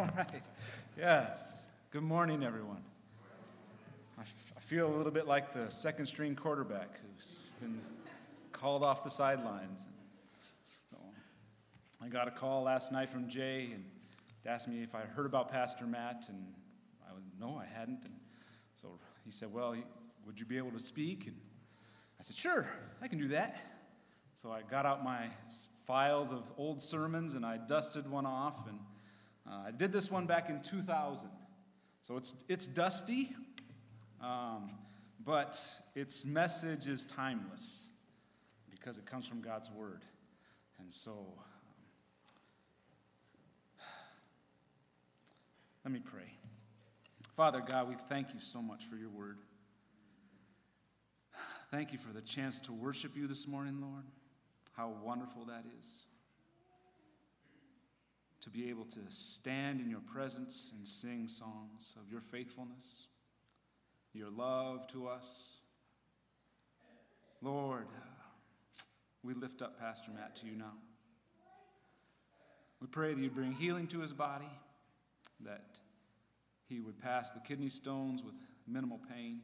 [0.04, 0.48] All right.
[0.96, 1.66] Yes.
[1.90, 2.80] Good morning, everyone.
[4.16, 7.78] I, f- I feel a little bit like the second string quarterback who's been
[8.50, 9.86] called off the sidelines.
[10.90, 10.96] So
[12.02, 13.84] I got a call last night from Jay and
[14.46, 16.46] asked me if I heard about Pastor Matt, and
[17.06, 18.02] I was, no, I hadn't.
[18.02, 18.14] And
[18.80, 19.76] so he said, Well,
[20.24, 21.26] would you be able to speak?
[21.26, 21.36] And
[22.18, 22.66] I said, Sure,
[23.02, 23.54] I can do that.
[24.32, 25.26] So I got out my
[25.86, 28.78] files of old sermons and I dusted one off, and
[29.50, 31.28] uh, I did this one back in 2000.
[32.02, 33.34] So it's, it's dusty,
[34.22, 34.70] um,
[35.24, 35.58] but
[35.94, 37.88] its message is timeless
[38.70, 40.02] because it comes from God's Word.
[40.78, 41.44] And so, um,
[45.84, 46.32] let me pray.
[47.34, 49.38] Father God, we thank you so much for your Word.
[51.70, 54.04] Thank you for the chance to worship you this morning, Lord.
[54.72, 56.04] How wonderful that is.
[58.42, 63.06] To be able to stand in your presence and sing songs of your faithfulness,
[64.14, 65.58] your love to us.
[67.42, 67.86] Lord,
[69.22, 70.72] we lift up Pastor Matt to you now.
[72.80, 74.50] We pray that you bring healing to his body,
[75.40, 75.76] that
[76.66, 78.34] he would pass the kidney stones with
[78.66, 79.40] minimal pain.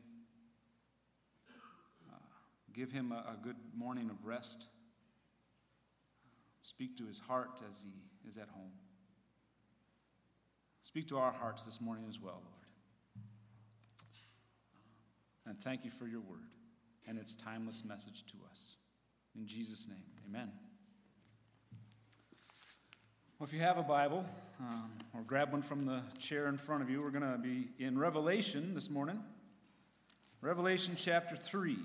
[2.11, 2.17] Uh,
[2.73, 4.69] give him a, a good morning of rest.
[6.63, 7.93] Speak to his heart as he
[8.27, 8.73] is at home.
[10.87, 13.25] Speak to our hearts this morning as well, Lord.
[15.45, 16.47] And thank you for your word
[17.09, 18.77] and its timeless message to us.
[19.35, 20.53] In Jesus' name, amen.
[23.37, 24.25] Well, if you have a Bible,
[24.61, 27.67] um, or grab one from the chair in front of you, we're going to be
[27.85, 29.19] in Revelation this morning.
[30.41, 31.79] Revelation chapter 3.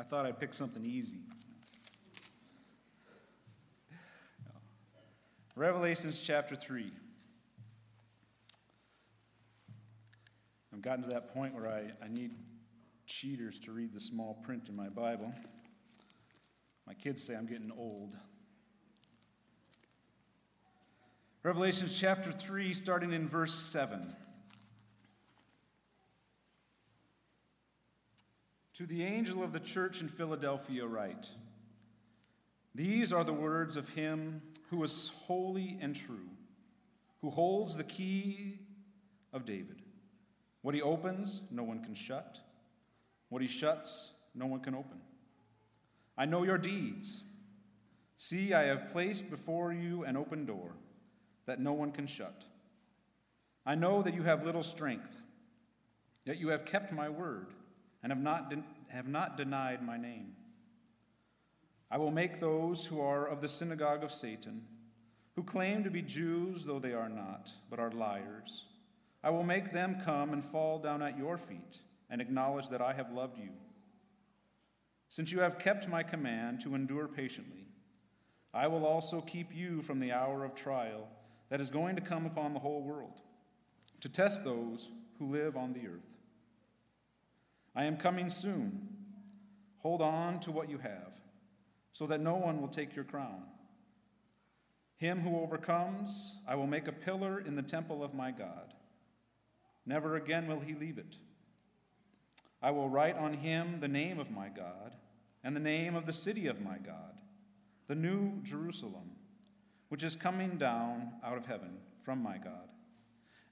[0.00, 1.18] I thought I'd pick something easy.
[5.54, 6.90] Revelations chapter 3.
[10.72, 12.30] I've gotten to that point where I, I need
[13.04, 15.34] cheaters to read the small print in my Bible.
[16.86, 18.16] My kids say I'm getting old.
[21.42, 24.16] Revelations chapter 3, starting in verse 7.
[28.80, 31.28] To the angel of the church in Philadelphia, write
[32.74, 36.30] These are the words of him who is holy and true,
[37.20, 38.60] who holds the key
[39.34, 39.82] of David.
[40.62, 42.40] What he opens, no one can shut.
[43.28, 45.02] What he shuts, no one can open.
[46.16, 47.22] I know your deeds.
[48.16, 50.72] See, I have placed before you an open door
[51.44, 52.46] that no one can shut.
[53.66, 55.20] I know that you have little strength,
[56.24, 57.52] yet you have kept my word
[58.02, 60.32] and have not, de- have not denied my name.
[61.90, 64.62] I will make those who are of the synagogue of Satan,
[65.34, 68.64] who claim to be Jews, though they are not, but are liars,
[69.22, 71.78] I will make them come and fall down at your feet
[72.08, 73.50] and acknowledge that I have loved you.
[75.08, 77.66] Since you have kept my command to endure patiently,
[78.54, 81.08] I will also keep you from the hour of trial
[81.50, 83.20] that is going to come upon the whole world,
[84.00, 84.88] to test those
[85.18, 86.19] who live on the earth.
[87.74, 88.88] I am coming soon.
[89.78, 91.18] Hold on to what you have,
[91.92, 93.42] so that no one will take your crown.
[94.96, 98.74] Him who overcomes, I will make a pillar in the temple of my God.
[99.86, 101.16] Never again will he leave it.
[102.62, 104.94] I will write on him the name of my God
[105.42, 107.14] and the name of the city of my God,
[107.88, 109.12] the new Jerusalem,
[109.88, 112.68] which is coming down out of heaven from my God.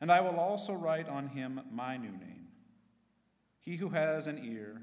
[0.01, 2.38] And I will also write on him my new name.
[3.69, 4.81] He who has an ear,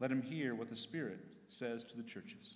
[0.00, 1.18] let him hear what the Spirit
[1.50, 2.54] says to the churches.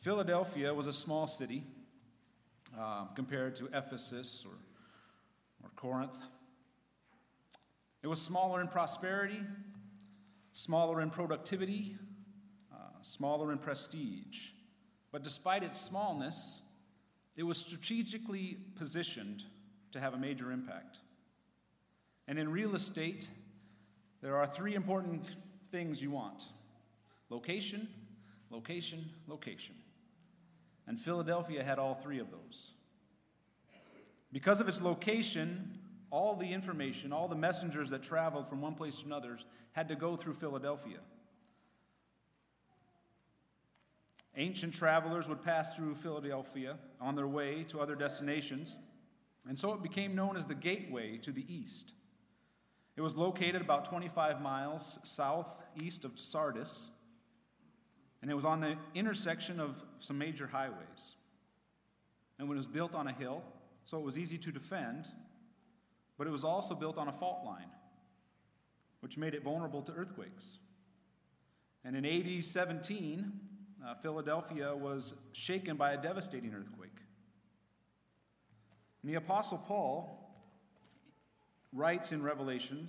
[0.00, 1.62] Philadelphia was a small city
[2.74, 4.56] uh, compared to Ephesus or,
[5.62, 6.18] or Corinth.
[8.02, 9.42] It was smaller in prosperity,
[10.54, 11.98] smaller in productivity,
[12.72, 14.52] uh, smaller in prestige.
[15.10, 16.62] But despite its smallness,
[17.36, 19.44] it was strategically positioned
[19.92, 20.98] to have a major impact.
[22.28, 23.28] And in real estate,
[24.20, 25.24] there are three important
[25.70, 26.44] things you want
[27.30, 27.88] location,
[28.50, 29.74] location, location.
[30.86, 32.72] And Philadelphia had all three of those.
[34.32, 35.78] Because of its location,
[36.10, 39.38] all the information, all the messengers that traveled from one place to another
[39.72, 40.98] had to go through Philadelphia.
[44.36, 48.78] Ancient travelers would pass through Philadelphia on their way to other destinations,
[49.48, 51.94] And so it became known as the Gateway to the East.
[52.96, 56.88] It was located about 25 miles southeast of Sardis,
[58.20, 61.16] and it was on the intersection of some major highways.
[62.38, 63.42] And when it was built on a hill,
[63.84, 65.08] so it was easy to defend,
[66.16, 67.70] but it was also built on a fault line,
[69.00, 70.58] which made it vulnerable to earthquakes.
[71.84, 73.40] And in AD 17,
[73.86, 76.90] uh, Philadelphia was shaken by a devastating earthquake.
[79.02, 80.18] And the Apostle Paul
[81.72, 82.88] writes in Revelation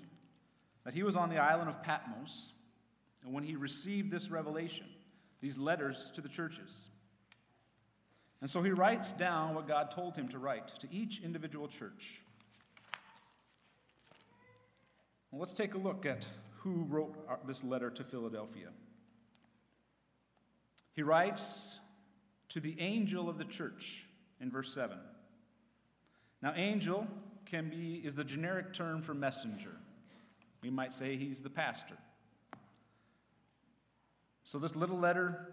[0.83, 2.53] that he was on the island of Patmos,
[3.23, 4.85] and when he received this revelation,
[5.41, 6.89] these letters to the churches.
[8.41, 12.21] And so he writes down what God told him to write to each individual church.
[15.31, 17.15] Well, let's take a look at who wrote
[17.47, 18.67] this letter to Philadelphia.
[20.93, 21.79] He writes
[22.49, 24.05] to the angel of the church
[24.39, 24.97] in verse 7.
[26.41, 27.07] Now, angel
[27.45, 29.75] can be is the generic term for messenger.
[30.61, 31.97] We might say he's the pastor.
[34.43, 35.47] So this little letter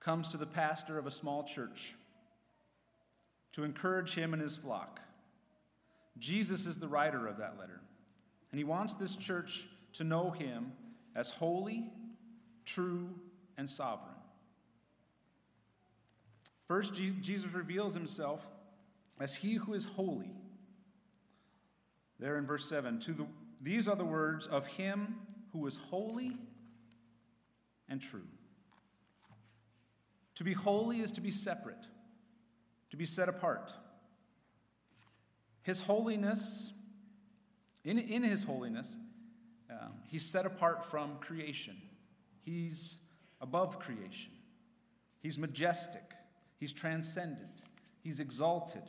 [0.00, 1.94] comes to the pastor of a small church
[3.52, 5.00] to encourage him and his flock.
[6.18, 7.80] Jesus is the writer of that letter,
[8.50, 10.72] and he wants this church to know him
[11.14, 11.90] as holy,
[12.64, 13.10] true,
[13.56, 14.11] and sovereign.
[16.72, 18.48] First, Jesus reveals himself
[19.20, 20.30] as he who is holy.
[22.18, 23.26] There in verse 7, to the,
[23.60, 25.16] these are the words of him
[25.52, 26.34] who is holy
[27.90, 28.26] and true.
[30.36, 31.88] To be holy is to be separate,
[32.88, 33.74] to be set apart.
[35.60, 36.72] His holiness,
[37.84, 38.96] in, in his holiness,
[39.70, 41.76] um, he's set apart from creation.
[42.46, 42.96] He's
[43.42, 44.32] above creation.
[45.20, 46.14] He's majestic.
[46.62, 47.62] He's transcendent.
[48.04, 48.84] He's exalted.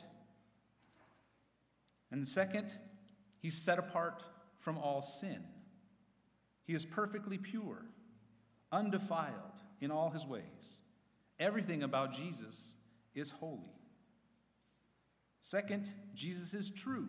[2.12, 2.72] And second,
[3.42, 4.22] he's set apart
[4.60, 5.42] from all sin.
[6.68, 7.84] He is perfectly pure,
[8.70, 10.82] undefiled in all his ways.
[11.40, 12.76] Everything about Jesus
[13.12, 13.74] is holy.
[15.42, 17.08] Second, Jesus is true.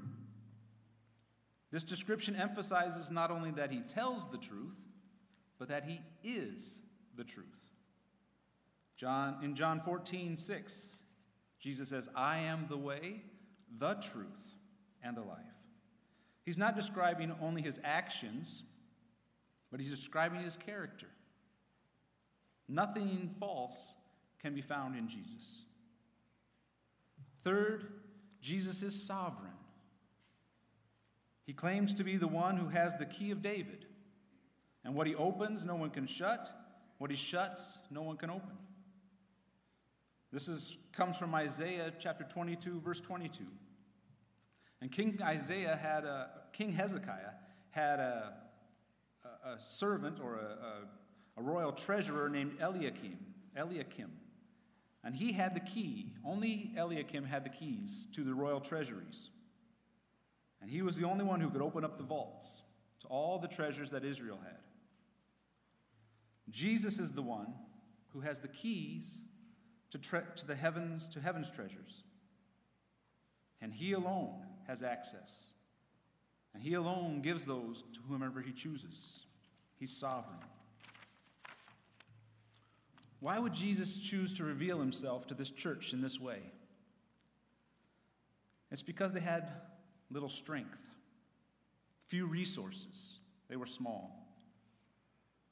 [1.69, 4.79] This description emphasizes not only that he tells the truth,
[5.59, 6.81] but that he is
[7.15, 7.64] the truth.
[8.97, 10.95] John, in John 14, 6,
[11.59, 13.23] Jesus says, I am the way,
[13.77, 14.55] the truth,
[15.03, 15.39] and the life.
[16.45, 18.63] He's not describing only his actions,
[19.71, 21.07] but he's describing his character.
[22.69, 23.95] Nothing false
[24.39, 25.63] can be found in Jesus.
[27.41, 27.91] Third,
[28.41, 29.51] Jesus is sovereign.
[31.45, 33.85] He claims to be the one who has the key of David.
[34.83, 36.49] And what he opens, no one can shut.
[36.97, 38.55] What he shuts, no one can open.
[40.35, 43.45] This is, comes from Isaiah chapter 22, verse 22.
[44.81, 47.31] And King Isaiah had a, King Hezekiah
[47.69, 48.33] had a,
[49.23, 53.17] a, a servant or a, a, royal treasurer named Eliakim,
[53.55, 54.11] Eliakim.
[55.05, 56.11] And he had the key.
[56.25, 59.29] Only Eliakim had the keys to the royal treasuries.
[60.61, 62.61] And he was the only one who could open up the vaults
[63.03, 64.59] to all the treasures that Israel had.
[66.49, 67.53] Jesus is the one
[68.09, 69.21] who has the keys
[69.95, 72.03] to, tre- to the heavens, to heaven's treasures.
[73.61, 75.53] And he alone has access.
[76.53, 79.25] And he alone gives those to whomever he chooses.
[79.77, 80.39] He's sovereign.
[83.21, 86.39] Why would Jesus choose to reveal himself to this church in this way?
[88.71, 89.49] It's because they had
[90.11, 90.89] little strength,
[92.05, 94.27] few resources, they were small.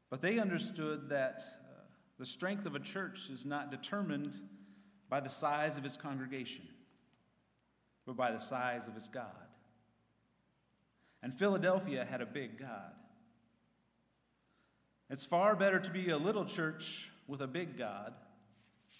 [0.09, 1.41] But they understood that
[2.19, 4.37] the strength of a church is not determined
[5.09, 6.65] by the size of its congregation,
[8.05, 9.25] but by the size of its God.
[11.21, 12.93] And Philadelphia had a big God.
[15.09, 18.13] It's far better to be a little church with a big God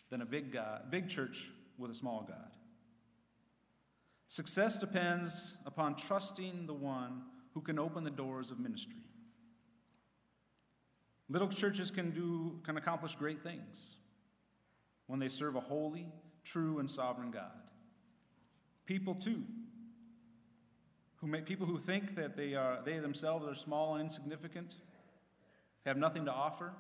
[0.10, 2.51] than a big God, big church with a small God.
[4.27, 9.01] Success depends upon trusting the one who can open the doors of ministry.
[11.29, 13.95] Little churches can do can accomplish great things
[15.07, 16.07] when they serve a holy,
[16.43, 17.51] true, and sovereign God.
[18.85, 19.43] People too,
[21.15, 24.75] who make people who think that they are they themselves are small and insignificant,
[25.85, 26.73] have nothing to offer,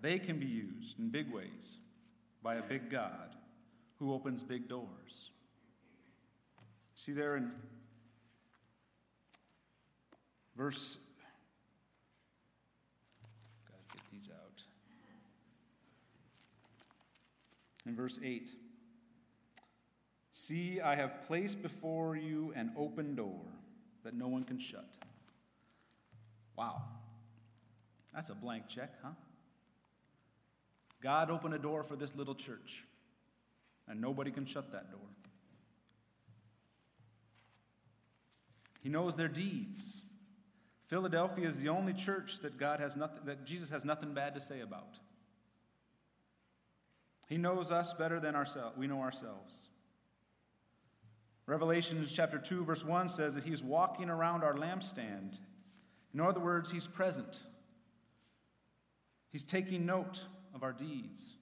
[0.00, 1.78] they can be used in big ways
[2.42, 3.36] by a big God
[3.98, 5.30] who opens big doors.
[6.94, 7.52] See there in
[10.56, 10.98] verse
[17.86, 18.50] in verse 8.
[20.30, 23.44] See, I have placed before you an open door
[24.04, 24.96] that no one can shut.
[26.56, 26.82] Wow.
[28.14, 29.10] That's a blank check, huh?
[31.02, 32.84] God opened a door for this little church,
[33.88, 35.00] and nobody can shut that door.
[38.82, 40.02] He knows their deeds.
[40.86, 44.40] Philadelphia is the only church that God has nothing that Jesus has nothing bad to
[44.40, 44.98] say about.
[47.32, 48.76] He knows us better than ourselves.
[48.76, 49.70] We know ourselves.
[51.46, 55.38] Revelation chapter 2 verse 1 says that he's walking around our lampstand.
[56.12, 57.40] In other words, he's present.
[59.30, 61.32] He's taking note of our deeds.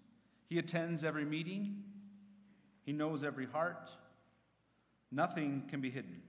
[0.48, 1.82] He attends every meeting.
[2.84, 3.90] He knows every heart.
[5.10, 6.22] Nothing can be hidden.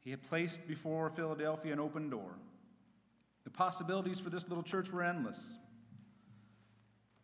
[0.00, 2.34] He had placed before Philadelphia an open door.
[3.52, 5.58] Possibilities for this little church were endless.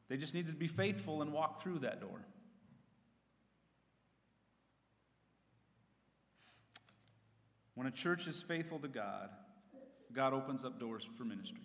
[0.08, 2.25] They just needed to be faithful and walk through that door.
[7.75, 9.30] When a church is faithful to God,
[10.12, 11.62] God opens up doors for ministry.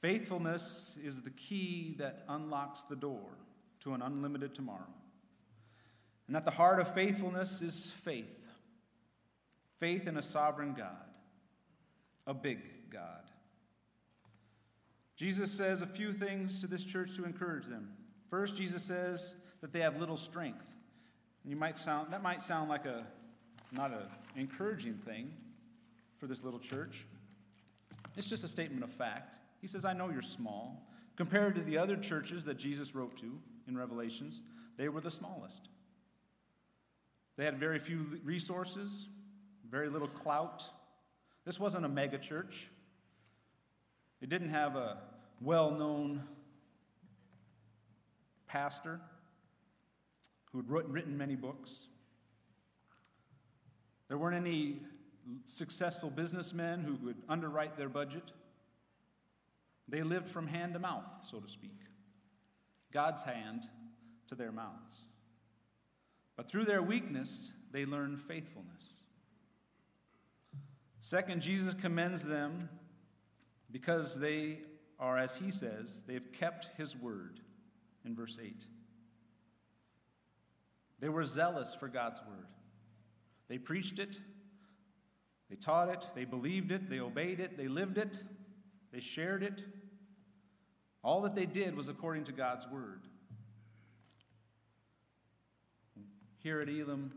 [0.00, 3.38] Faithfulness is the key that unlocks the door
[3.80, 4.86] to an unlimited tomorrow.
[6.26, 8.46] And at the heart of faithfulness is faith
[9.80, 11.09] faith in a sovereign God,
[12.30, 12.60] a big
[12.90, 13.24] God.
[15.16, 17.90] Jesus says a few things to this church to encourage them.
[18.30, 20.76] First, Jesus says that they have little strength.
[21.42, 23.04] And you might sound that might sound like a
[23.72, 24.02] not an
[24.36, 25.32] encouraging thing
[26.18, 27.04] for this little church.
[28.16, 29.36] It's just a statement of fact.
[29.60, 30.86] He says, I know you're small.
[31.16, 34.40] Compared to the other churches that Jesus wrote to in Revelations,
[34.76, 35.68] they were the smallest.
[37.36, 39.08] They had very few resources,
[39.68, 40.70] very little clout.
[41.50, 42.70] This wasn't a mega church.
[44.20, 44.98] It didn't have a
[45.40, 46.22] well known
[48.46, 49.00] pastor
[50.52, 51.88] who had written many books.
[54.06, 54.76] There weren't any
[55.44, 58.30] successful businessmen who would underwrite their budget.
[59.88, 61.80] They lived from hand to mouth, so to speak.
[62.92, 63.66] God's hand
[64.28, 65.02] to their mouths.
[66.36, 69.06] But through their weakness, they learned faithfulness.
[71.00, 72.68] Second, Jesus commends them
[73.70, 74.58] because they
[74.98, 77.40] are, as he says, they've kept his word
[78.04, 78.66] in verse 8.
[81.00, 82.46] They were zealous for God's word.
[83.48, 84.18] They preached it,
[85.48, 88.22] they taught it, they believed it, they obeyed it, they lived it,
[88.92, 89.64] they shared it.
[91.02, 93.06] All that they did was according to God's word.
[96.38, 97.12] Here at Elam,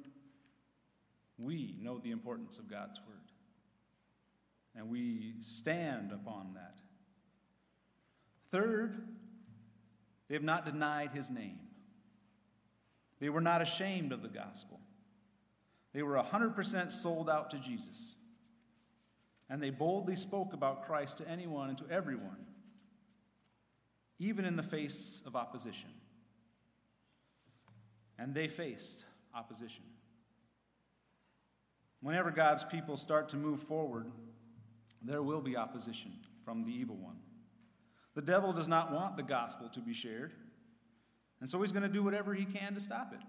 [1.37, 3.32] we know the importance of God's word.
[4.75, 6.79] And we stand upon that.
[8.49, 8.95] Third,
[10.27, 11.59] they have not denied his name.
[13.19, 14.79] They were not ashamed of the gospel.
[15.93, 18.15] They were 100% sold out to Jesus.
[19.49, 22.47] And they boldly spoke about Christ to anyone and to everyone,
[24.17, 25.89] even in the face of opposition.
[28.17, 29.83] And they faced opposition.
[32.01, 34.11] Whenever God's people start to move forward,
[35.03, 37.17] there will be opposition from the evil one.
[38.15, 40.33] The devil does not want the gospel to be shared,
[41.39, 43.19] and so he's going to do whatever he can to stop it.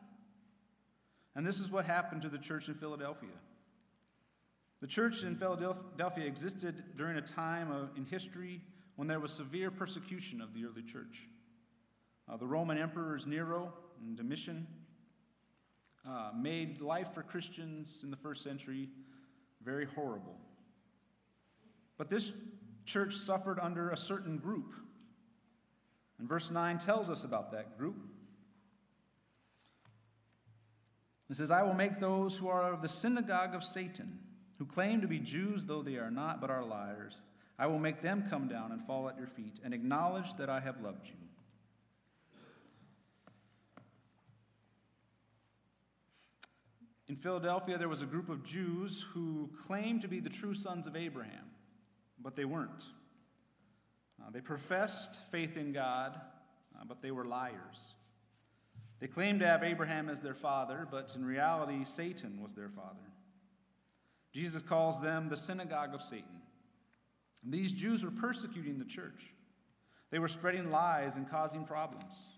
[1.35, 3.31] And this is what happened to the church in Philadelphia.
[4.81, 8.61] The church in Philadelphia existed during a time of, in history
[8.97, 11.27] when there was severe persecution of the early church.
[12.29, 14.67] Uh, the Roman emperors Nero and Domitian
[16.09, 18.89] uh, made life for Christians in the first century
[19.63, 20.39] very horrible.
[21.97, 22.33] But this
[22.85, 24.75] church suffered under a certain group.
[26.19, 27.97] And verse 9 tells us about that group.
[31.31, 34.21] It says, I will make those who are of the synagogue of Satan,
[34.59, 37.23] who claim to be Jews, though they are not, but are liars,
[37.59, 40.61] I will make them come down and fall at your feet and acknowledge that I
[40.61, 41.15] have loved you.
[47.07, 50.87] In Philadelphia, there was a group of Jews who claimed to be the true sons
[50.87, 51.51] of Abraham,
[52.25, 52.89] but they weren't.
[54.21, 56.19] Uh, they professed faith in God,
[56.75, 57.95] uh, but they were liars.
[58.99, 63.11] They claimed to have Abraham as their father, but in reality, Satan was their father.
[64.33, 66.41] Jesus calls them the synagogue of Satan.
[67.45, 69.27] And these Jews were persecuting the church,
[70.11, 72.29] they were spreading lies and causing problems.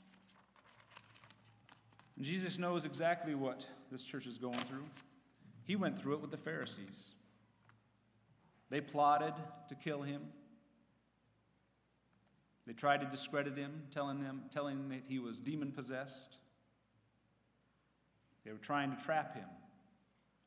[2.16, 4.86] And Jesus knows exactly what this church is going through.
[5.64, 7.12] He went through it with the Pharisees.
[8.70, 9.34] They plotted
[9.68, 10.22] to kill him.
[12.66, 16.38] They tried to discredit him, telling them telling that he was demon possessed.
[18.44, 19.48] They were trying to trap him.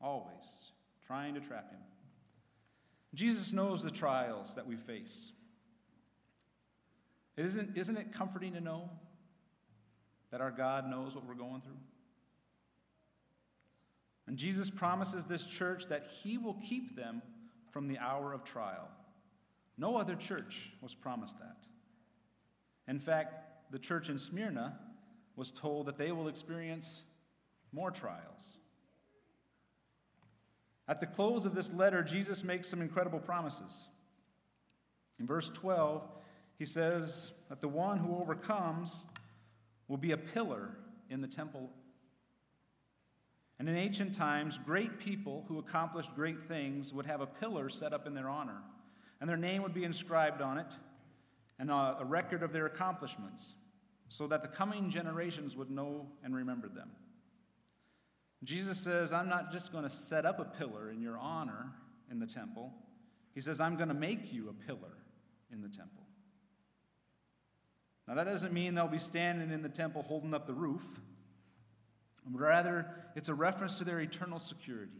[0.00, 0.72] Always
[1.06, 1.80] trying to trap him.
[3.14, 5.32] Jesus knows the trials that we face.
[7.36, 8.90] Isn't, isn't it comforting to know
[10.30, 11.78] that our God knows what we're going through?
[14.26, 17.22] And Jesus promises this church that he will keep them
[17.70, 18.88] from the hour of trial.
[19.78, 21.56] No other church was promised that.
[22.86, 24.78] In fact, the church in Smyrna
[25.36, 27.02] was told that they will experience
[27.72, 28.58] more trials.
[30.88, 33.88] At the close of this letter, Jesus makes some incredible promises.
[35.20, 36.02] In verse 12,
[36.58, 39.04] he says that the one who overcomes
[39.86, 40.76] will be a pillar
[41.08, 41.70] in the temple.
[43.60, 47.92] And in ancient times, great people who accomplished great things would have a pillar set
[47.92, 48.62] up in their honor,
[49.20, 50.74] and their name would be inscribed on it,
[51.58, 53.56] and a, record of their accomplishments,
[54.08, 56.88] so that the coming generations would know and remember them.
[58.44, 61.70] Jesus says, I'm not just going to set up a pillar in your honor
[62.10, 62.72] in the temple.
[63.34, 64.96] He says, I'm going to make you a pillar
[65.52, 66.06] in the temple.
[68.08, 70.98] Now, that doesn't mean they'll be standing in the temple holding up the roof.
[72.28, 72.86] Rather,
[73.16, 74.92] it's a reference to their eternal security.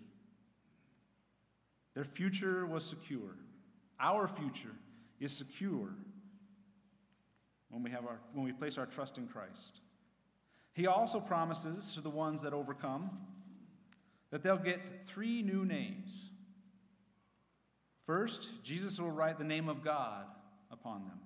[1.94, 3.36] Their future was secure.
[3.98, 4.74] Our future
[5.18, 5.90] is secure
[7.68, 9.80] when we, have our, when we place our trust in Christ.
[10.72, 13.10] He also promises to the ones that overcome
[14.30, 16.30] that they'll get three new names.
[18.02, 20.24] First, Jesus will write the name of God
[20.70, 21.18] upon them.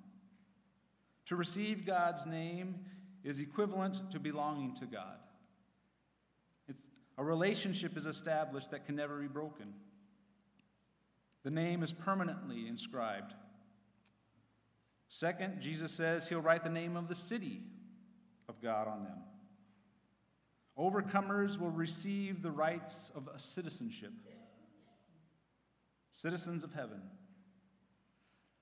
[1.27, 2.81] To receive God's name
[3.23, 5.19] is equivalent to belonging to God.
[7.17, 9.75] A relationship is established that can never be broken.
[11.45, 13.35] The name is permanently inscribed.
[15.09, 17.63] Second, Jesus says he'll write the name of the city
[18.49, 19.19] of God on them.
[20.77, 24.13] Overcomers will receive the rights of a citizenship,
[26.11, 27.01] citizens of heaven.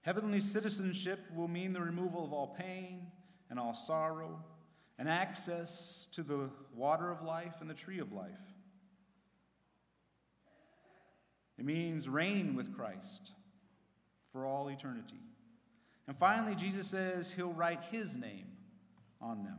[0.02, 3.06] Heavenly citizenship will mean the removal of all pain
[3.48, 4.44] and all sorrow
[4.98, 8.40] and access to the water of life and the tree of life.
[11.58, 13.32] It means reigning with Christ
[14.32, 15.20] for all eternity.
[16.06, 18.46] And finally, Jesus says he'll write his name
[19.20, 19.58] on them.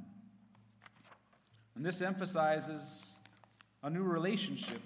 [1.76, 3.16] And this emphasizes
[3.82, 4.82] a new relationship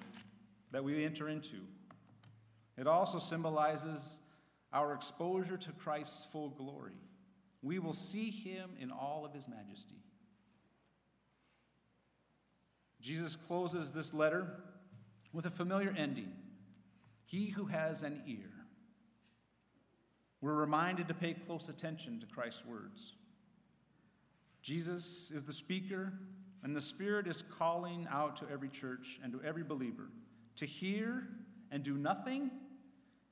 [0.71, 1.57] that we enter into.
[2.77, 4.19] It also symbolizes
[4.71, 6.93] our exposure to Christ's full glory.
[7.61, 9.95] We will see him in all of his majesty.
[13.07, 14.47] Jesus closes this letter
[15.31, 16.33] with a familiar ending
[17.23, 18.51] He who has an ear.
[20.41, 23.13] We're reminded to pay close attention to Christ's words.
[24.61, 26.11] Jesus is the speaker
[26.63, 30.09] and the Spirit is calling out to every church and to every believer
[30.57, 31.29] to hear
[31.71, 32.51] and do nothing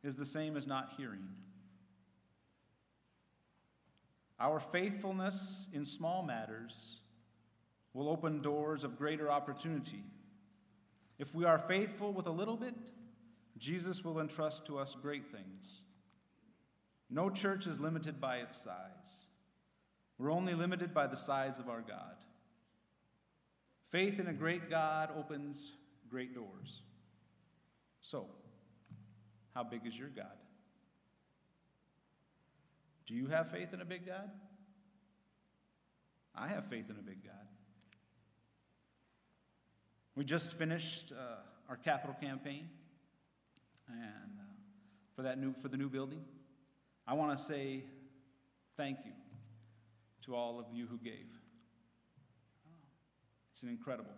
[0.04, 1.28] is the same as not hearing.
[4.40, 7.02] Our faithfulness in small matters
[7.96, 10.04] will open doors of greater opportunity.
[11.18, 12.76] If we are faithful with a little bit,
[13.58, 15.82] Jesus will entrust to us great things.
[17.10, 19.28] No church is limited by its size.
[20.18, 22.16] We're only limited by the size of our God.
[23.86, 25.72] Faith in a great God opens
[26.10, 26.82] great doors.
[28.02, 28.28] So,
[29.54, 30.36] how big is your God?
[33.06, 34.30] Do you have faith in a big God?
[36.36, 37.55] I have faith in a big God.
[40.16, 42.70] We just finished uh, our capital campaign,
[43.90, 44.44] and uh,
[45.14, 46.22] for that new for the new building,
[47.06, 47.84] I want to say
[48.78, 49.12] thank you
[50.26, 51.28] to all of you who gave.
[53.52, 54.12] It's an incredible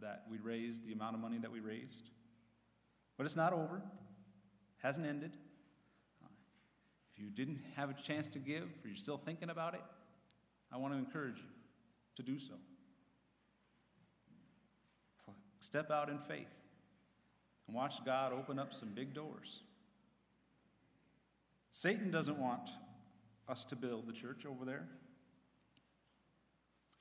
[0.00, 2.10] that we raised the amount of money that we raised.
[3.16, 3.82] But it's not over,
[4.78, 5.36] hasn't ended.
[7.12, 9.80] If you didn't have a chance to give, or you're still thinking about it,
[10.70, 11.44] I want to encourage you
[12.16, 12.54] to do so.
[15.66, 16.62] Step out in faith
[17.66, 19.64] and watch God open up some big doors.
[21.72, 22.70] Satan doesn't want
[23.48, 24.86] us to build the church over there.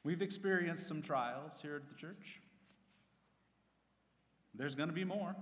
[0.04, 2.42] We've experienced some trials here at the church.
[4.56, 5.36] There's going to be more.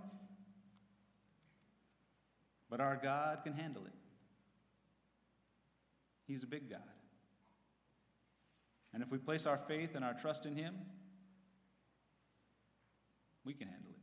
[2.69, 3.93] But our God can handle it.
[6.27, 6.81] He's a big God.
[8.93, 10.75] And if we place our faith and our trust in Him,
[13.45, 13.97] we can handle it.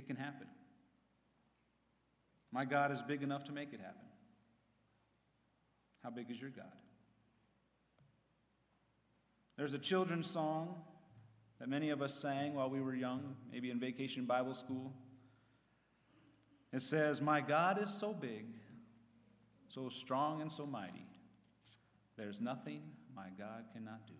[0.00, 0.46] It can happen.
[2.52, 4.06] My God is big enough to make it happen.
[6.02, 6.72] How big is your God?
[9.56, 10.76] There's a children's song
[11.58, 14.94] that many of us sang while we were young, maybe in vacation Bible school.
[16.72, 18.46] It says, My God is so big,
[19.68, 21.06] so strong, and so mighty.
[22.16, 22.82] There's nothing
[23.14, 24.14] my God cannot do.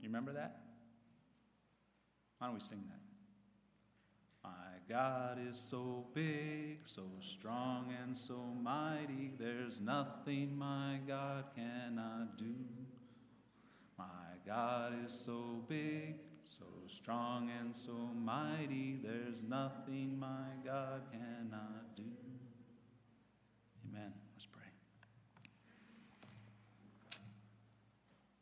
[0.00, 0.60] You remember that?
[2.42, 2.98] Why don't we sing that?
[4.42, 9.30] My God is so big, so strong, and so mighty.
[9.38, 12.56] There's nothing my God cannot do.
[13.96, 14.04] My
[14.44, 18.98] God is so big, so strong, and so mighty.
[19.00, 22.02] There's nothing my God cannot do.
[23.88, 24.12] Amen.
[24.34, 24.62] Let's pray.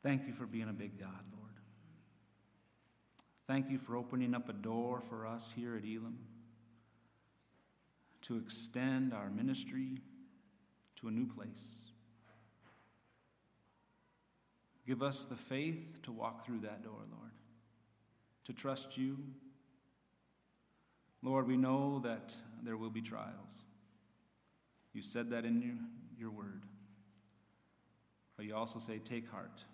[0.02, 1.39] Thank you for being a big God, Lord.
[3.50, 6.20] Thank you for opening up a door for us here at Elam
[8.22, 9.98] to extend our ministry
[11.00, 11.80] to a new place.
[14.86, 17.32] Give us the faith to walk through that door, Lord,
[18.44, 19.18] to trust you.
[21.20, 23.64] Lord, we know that there will be trials.
[24.92, 25.74] You said that in your,
[26.16, 26.62] your word.
[28.36, 29.64] But you also say, take heart,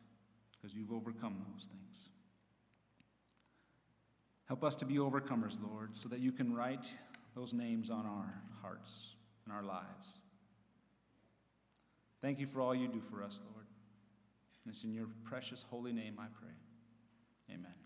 [0.52, 2.08] because you've overcome those things.
[4.46, 6.90] Help us to be overcomers, Lord, so that you can write
[7.34, 10.20] those names on our hearts and our lives.
[12.22, 13.66] Thank you for all you do for us, Lord.
[14.64, 16.54] And it's in your precious holy name I pray.
[17.54, 17.85] Amen.